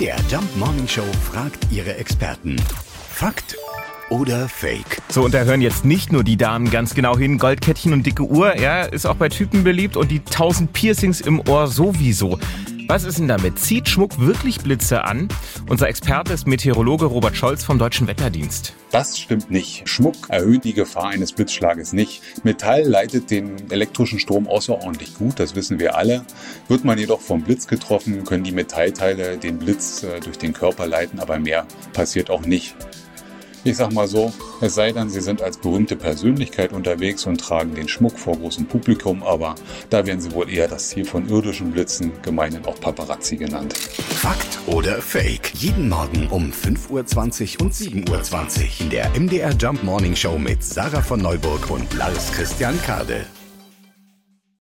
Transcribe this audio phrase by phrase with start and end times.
[0.00, 2.56] MDR Jump Morning Show fragt ihre Experten.
[3.10, 3.54] Fakt
[4.08, 5.02] oder Fake?
[5.10, 7.36] So, und da hören jetzt nicht nur die Damen ganz genau hin.
[7.36, 11.46] Goldkettchen und dicke Uhr, ja, ist auch bei Typen beliebt und die tausend Piercings im
[11.46, 12.38] Ohr sowieso.
[12.90, 13.56] Was ist denn damit?
[13.56, 15.28] Zieht Schmuck wirklich Blitze an?
[15.68, 18.74] Unser Experte ist Meteorologe Robert Scholz vom Deutschen Wetterdienst.
[18.90, 19.88] Das stimmt nicht.
[19.88, 22.20] Schmuck erhöht die Gefahr eines Blitzschlages nicht.
[22.42, 26.24] Metall leitet den elektrischen Strom außerordentlich gut, das wissen wir alle.
[26.66, 30.88] Wird man jedoch vom Blitz getroffen, können die Metallteile den Blitz äh, durch den Körper
[30.88, 32.74] leiten, aber mehr passiert auch nicht.
[33.62, 34.32] Ich sag mal so,
[34.62, 38.64] es sei denn, Sie sind als berühmte Persönlichkeit unterwegs und tragen den Schmuck vor großem
[38.64, 39.54] Publikum, aber
[39.90, 43.74] da wären Sie wohl eher das Ziel von irdischen Blitzen, gemeinhin auch Paparazzi genannt.
[43.74, 45.52] Fakt oder Fake?
[45.54, 50.64] Jeden Morgen um 5.20 Uhr und 7.20 Uhr in der MDR Jump Morning Show mit
[50.64, 53.26] Sarah von Neuburg und Lars Christian Kade.